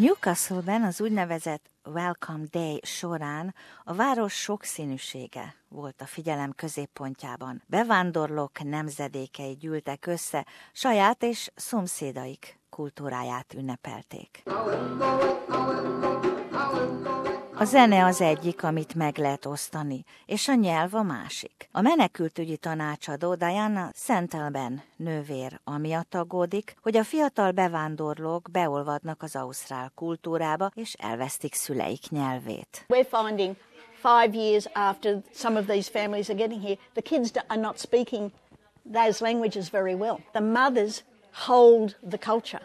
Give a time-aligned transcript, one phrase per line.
[0.00, 3.54] Newcastle-ben az úgynevezett Welcome Day során
[3.84, 7.62] a város sokszínűsége volt a figyelem középpontjában.
[7.66, 14.42] Bevándorlók nemzedékei gyűltek össze, saját és szomszédaik kultúráját ünnepelték.
[17.60, 21.68] A zene az egyik, amit meg lehet osztani, és a nyelv a másik.
[21.72, 29.92] A menekültügyi tanácsadó Diana Szentelben nővér amiatt aggódik, hogy a fiatal bevándorlók beolvadnak az ausztrál
[29.94, 32.84] kultúrába, és elvesztik szüleik nyelvét.
[32.88, 33.56] We're finding
[34.02, 38.30] five years after some of these families are getting here, the kids are not speaking
[38.92, 40.20] those languages very well.
[40.32, 42.62] The mothers hold the culture.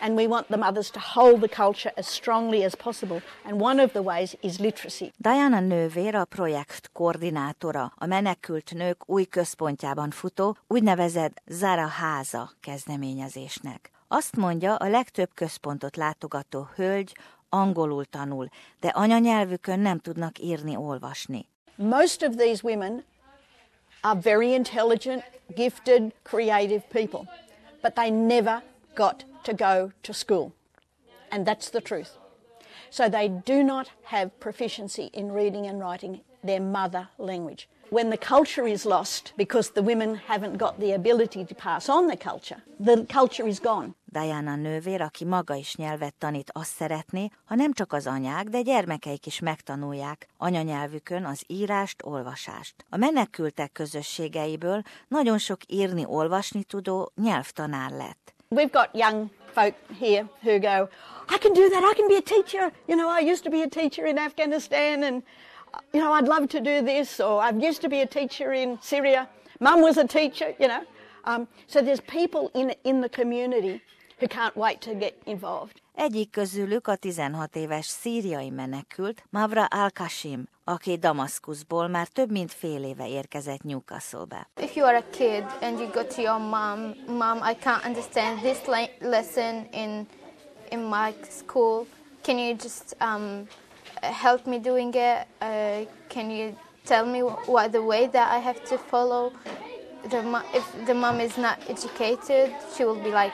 [0.00, 3.22] And we want the mothers to hold the culture as strongly as possible.
[3.44, 5.12] And one of the ways is literacy.
[5.16, 13.90] Diana nővér a projekt koordinátora, a menekült nők új központjában futó, úgynevezett Zara Háza kezdeményezésnek.
[14.08, 17.16] Azt mondja, a legtöbb központot látogató hölgy
[17.48, 18.48] angolul tanul,
[18.80, 21.46] de anyanyelvükön nem tudnak írni, olvasni.
[21.74, 23.04] Most of these women
[24.00, 25.22] are very intelligent,
[25.54, 27.28] gifted, creative people,
[27.82, 28.62] but they never
[29.04, 30.46] got to go to school.
[31.30, 32.12] And that's the truth.
[32.90, 37.68] So they do not have proficiency in reading and writing their mother language.
[37.90, 42.06] When the culture is lost because the women haven't got the ability to pass on
[42.06, 43.94] the culture, the culture is gone.
[44.12, 48.60] Diana nővér, aki maga is nyelvet tanít, azt szeretné, ha nem csak az anyák, de
[48.60, 52.74] gyermekeik is megtanulják anyanyelvükön az írást, olvasást.
[52.88, 58.34] A menekültek közösségeiből nagyon sok írni, olvasni tudó nyelvtanár lett.
[58.50, 60.88] We've got young folk here who go,
[61.28, 62.72] I can do that, I can be a teacher.
[62.86, 65.22] You know, I used to be a teacher in Afghanistan and,
[65.92, 68.78] you know, I'd love to do this, or I used to be a teacher in
[68.80, 69.28] Syria.
[69.60, 70.82] Mum was a teacher, you know.
[71.24, 73.82] Um, so there's people in, in the community
[74.20, 75.80] who can't wait to get involved.
[75.94, 82.84] Egyik közülük a 16 éves szíriai menekült, Mavra Al-Kashim, aki Damaszkuszból már több mint fél
[82.84, 84.48] éve érkezett Newcastle-be.
[84.60, 88.40] If you are a kid and you go to your mom, mom, I can't understand
[88.40, 88.58] this
[89.00, 90.06] lesson in
[90.70, 91.86] in my school.
[92.22, 93.46] Can you just um,
[94.02, 95.26] help me doing it?
[95.40, 99.32] Uh, can you tell me what the way that I have to follow?
[100.10, 103.32] The if the mom is not educated, she will be like,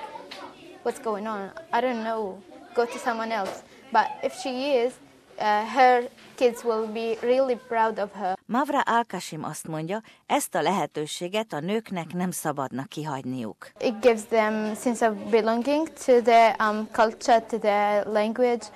[0.85, 1.51] "What's going on?
[1.73, 2.39] I don't know.
[2.75, 3.63] Go to someone else."
[3.93, 4.51] But if she
[4.85, 4.93] is,
[5.39, 8.35] uh, her kids will be really proud of her.
[8.47, 13.71] Mavra Alkasim azt mondja, ezt a lehetőséget a nőknek nem szabadna kihagyniuk.
[13.81, 18.67] It gives them sense of belonging to their um, culture, to their language,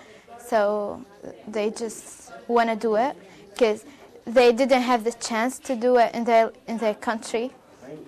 [0.51, 0.97] so
[1.51, 3.15] they just want to do it
[3.53, 3.85] because
[4.33, 7.51] they didn't have the chance to do it in their in their country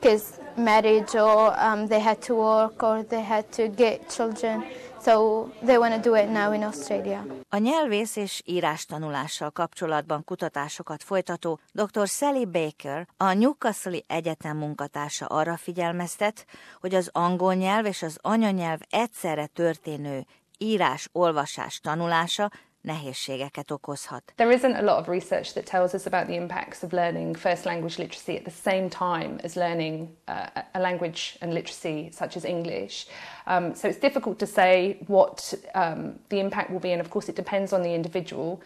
[0.00, 0.24] because
[0.56, 4.64] marriage or um, they had to work or they had to get children.
[5.02, 7.24] So they want to do it now in Australia.
[7.48, 12.06] A nyelvész és írástanulással kapcsolatban kutatásokat folytató dr.
[12.06, 16.46] Sally Baker, a Newcastle Egyetem munkatársa arra figyelmeztet,
[16.80, 20.26] hogy az angol nyelv és az anyanyelv egyszerre történő
[20.58, 24.32] írás-olvasás tanulása nehézségeket okozhat.
[24.36, 27.64] There isn't a lot of research that tells us about the impacts of learning first
[27.64, 32.44] language literacy at the same time as learning uh, a language and literacy such as
[32.44, 33.06] English.
[33.46, 37.28] Um, so it's difficult to say what um, the impact will be, and of course
[37.28, 38.60] it depends on the individual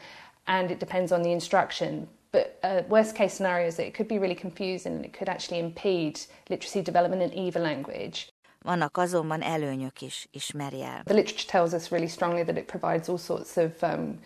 [0.47, 2.09] and it depends on the instruction.
[2.31, 5.29] But uh, worst case scenario is that it could be really confusing and it could
[5.29, 6.21] actually impede
[6.51, 8.29] literacy development in either language.
[8.65, 11.03] Vannak azonban előnyök is, ismeri el.
[11.03, 14.19] The literature tells us really strongly that it provides all sorts of um,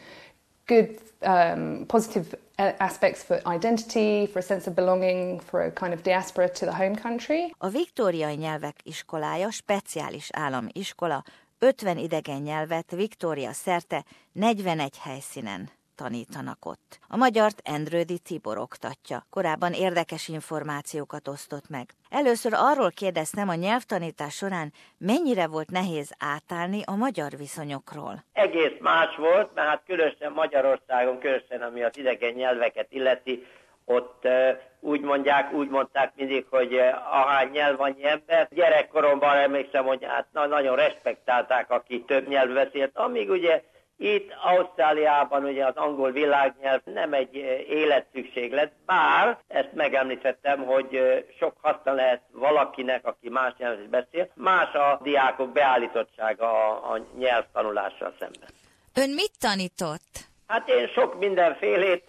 [0.66, 2.26] good um, positive
[2.58, 6.64] uh, aspects for identity, for a sense of belonging, for a kind of diaspora to
[6.64, 7.54] the home country.
[7.58, 11.24] A Viktóriai Nyelvek Iskolája speciális állami iskola
[11.58, 15.70] 50 idegen nyelvet Viktória szerte 41 helyszínen
[16.02, 16.98] tanítanak ott.
[17.08, 19.26] A magyart Endrődi Tibor oktatja.
[19.30, 21.86] Korábban érdekes információkat osztott meg.
[22.10, 28.24] Először arról kérdeztem a nyelvtanítás során, mennyire volt nehéz átállni a magyar viszonyokról.
[28.32, 33.46] Egész más volt, mert hát különösen Magyarországon, különösen ami az idegen nyelveket illeti,
[33.84, 34.48] ott uh,
[34.80, 38.48] úgy mondják, úgy mondták mindig, hogy uh, ahány nyelv, annyi ember.
[38.50, 43.62] Gyerekkoromban emlékszem, hogy hát na, nagyon respektálták, aki több nyelv beszélt, amíg ugye
[43.98, 47.34] itt Ausztráliában ugye az angol világnyelv nem egy
[47.68, 51.00] életszükséglet, bár ezt megemlítettem, hogy
[51.38, 58.14] sok haszna lehet valakinek, aki más nyelvet beszél, más a diákok beállítottsága a, a nyelvtanulással
[58.18, 58.48] szemben.
[58.94, 60.26] Ön mit tanított?
[60.46, 62.04] Hát én sok mindenfélét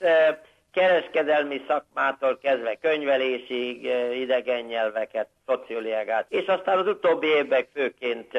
[0.71, 3.83] kereskedelmi szakmától kezdve könyvelésig,
[4.13, 8.31] idegen nyelveket, szociológiát, és aztán az utóbbi évek főként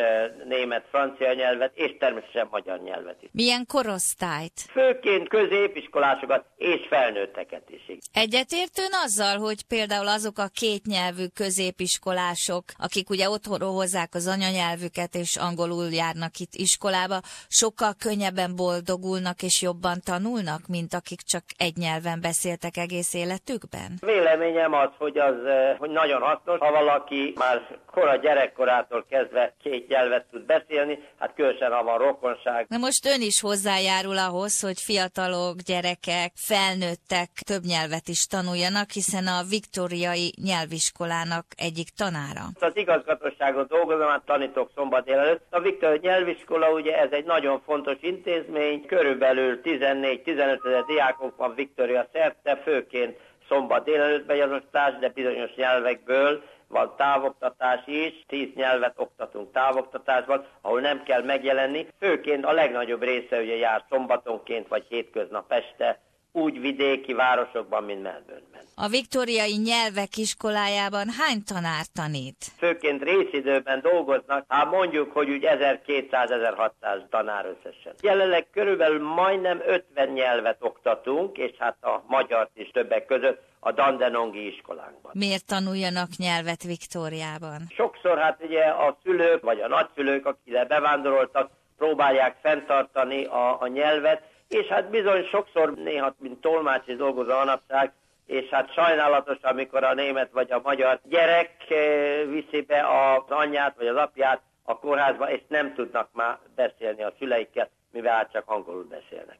[0.48, 3.28] német, francia nyelvet, és természetesen magyar nyelvet is.
[3.32, 4.52] Milyen korosztályt?
[4.70, 7.98] Főként középiskolásokat és felnőtteket is.
[8.12, 15.36] Egyetértőn azzal, hogy például azok a kétnyelvű középiskolások, akik ugye otthonról hozzák az anyanyelvüket és
[15.36, 22.20] angolul járnak itt iskolába, sokkal könnyebben boldogulnak és jobban tanulnak, mint akik csak egy nyelven
[22.20, 23.90] beszéltek egész életükben?
[24.00, 25.34] Véleményem az, hogy az
[25.78, 26.99] hogy nagyon hasznos, ha valaki
[27.34, 32.66] már kora gyerekkorától kezdve két nyelvet tud beszélni, hát különösen ha van rokonság.
[32.68, 39.26] Na most ön is hozzájárul ahhoz, hogy fiatalok, gyerekek, felnőttek több nyelvet is tanuljanak, hiszen
[39.26, 42.44] a viktoriai nyelviskolának egyik tanára.
[42.60, 45.46] Az igazgatóságon dolgozom, hát tanítok szombat előtt.
[45.50, 52.08] A Viktoriai nyelviskola ugye ez egy nagyon fontos intézmény, körülbelül 14-15 ezer diákok van Viktoria
[52.12, 53.16] szerte, főként
[53.48, 60.46] szombat délelőtt megy az oktatás, de bizonyos nyelvekből van távoktatás is, tíz nyelvet oktatunk távoktatásban,
[60.60, 61.86] ahol nem kell megjelenni.
[61.98, 65.98] Főként a legnagyobb része ugye jár szombatonként vagy hétköznap este,
[66.32, 68.60] úgy vidéki városokban, mint Melbourneben.
[68.74, 72.36] A viktoriai nyelvek iskolájában hány tanár tanít?
[72.56, 77.94] Főként részidőben dolgoznak, hát mondjuk, hogy úgy 1200-1600 tanár összesen.
[78.02, 84.46] Jelenleg körülbelül majdnem 50 nyelvet oktatunk, és hát a magyart is többek között a Dandenongi
[84.46, 85.12] iskolánkban.
[85.14, 87.66] Miért tanuljanak nyelvet Viktóriában?
[87.68, 93.66] Sokszor hát ugye a szülők, vagy a nagyszülők, akik ide bevándoroltak, próbálják fenntartani a, a
[93.66, 97.92] nyelvet, és hát bizony sokszor néha, mint tolmács is dolgozó manapság,
[98.26, 103.74] és hát sajnálatos, amikor a német vagy a magyar gyerek eh, viszi be az anyját
[103.76, 108.42] vagy az apját a kórházba, és nem tudnak már beszélni a szüleikkel, mivel hát csak
[108.46, 109.38] angolul beszélnek.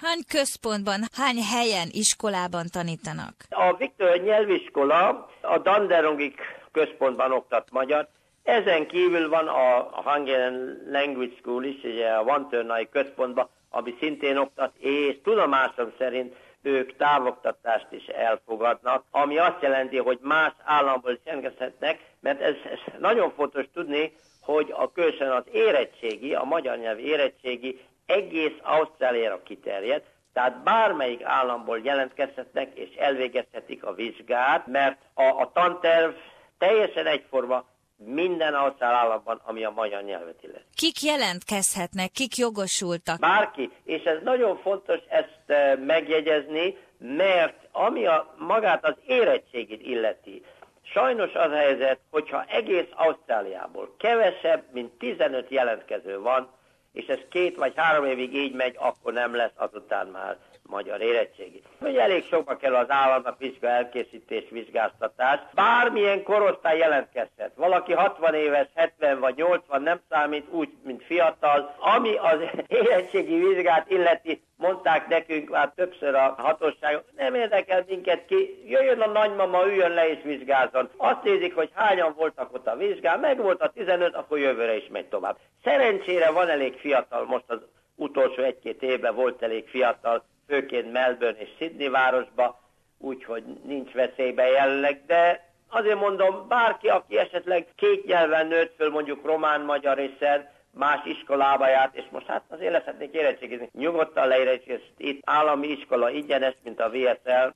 [0.00, 3.34] Hány központban, hány helyen, iskolában tanítanak?
[3.50, 6.40] A Viktor nyelviskola a Danderongik
[6.72, 8.08] központban oktat magyar,
[8.42, 14.72] ezen kívül van a Hungarian Language School is, ugye a Vantörnai központban, ami szintén oktat,
[14.78, 22.00] és tudomásom szerint ők távoktatást is elfogadnak, ami azt jelenti, hogy más államból is jelentkezhetnek,
[22.20, 27.80] mert ez, ez nagyon fontos tudni, hogy a különösen az érettségi, a magyar nyelv érettségi
[28.06, 36.12] egész Ausztráliára kiterjed, tehát bármelyik államból jelentkezhetnek és elvégezhetik a vizsgát, mert a, a tanterv
[36.58, 37.64] teljesen egyforma,
[37.96, 40.64] minden ausztrál államban, ami a magyar nyelvet illeti.
[40.74, 43.18] Kik jelentkezhetnek, kik jogosultak?
[43.18, 50.42] Bárki, és ez nagyon fontos ezt eh, megjegyezni, mert ami a, magát az érettségét illeti,
[50.82, 56.50] sajnos az a helyzet, hogyha egész Ausztráliából kevesebb, mint 15 jelentkező van,
[56.94, 61.62] és ez két vagy három évig így megy, akkor nem lesz azután már magyar érettségi.
[61.80, 65.40] Hogy elég sokba kell az államnak vizsga elkészítés, vizsgáztatás.
[65.54, 67.52] Bármilyen korosztály jelentkezhet.
[67.56, 71.74] Valaki 60 éves, 70 vagy 80 nem számít úgy, mint fiatal.
[71.78, 78.62] Ami az érettségi vizsgát illeti, mondták nekünk már többször a hatóságok, nem érdekel minket ki,
[78.66, 80.90] jöjjön a nagymama, üljön le és vizsgázzon.
[80.96, 84.88] Azt nézik, hogy hányan voltak ott a vizsgán, meg volt a 15, akkor jövőre is
[84.88, 85.36] megy tovább.
[85.64, 87.58] Szerencsére van elég fiatal, most az
[87.94, 92.60] utolsó egy-két évben volt elég fiatal, főként Melbourne és Sydney városba,
[92.98, 99.26] úgyhogy nincs veszélybe jelenleg, de azért mondom, bárki, aki esetleg két nyelven nőtt föl, mondjuk
[99.26, 103.68] román, magyar és szerb, más iskolába járt, és most hát azért leszhetnék érettségizni.
[103.72, 104.94] Nyugodtan leérettségizni.
[104.96, 107.54] Itt állami iskola ingyenes, mint a VSL,